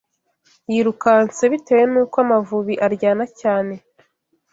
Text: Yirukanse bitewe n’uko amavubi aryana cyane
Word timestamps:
Yirukanse 0.71 1.43
bitewe 1.51 1.83
n’uko 1.91 2.15
amavubi 2.23 2.73
aryana 2.85 3.25
cyane 3.39 3.73